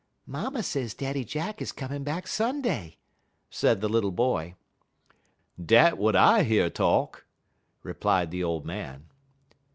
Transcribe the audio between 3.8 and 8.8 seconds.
the little boy. "Dat w'at I year talk," replied the old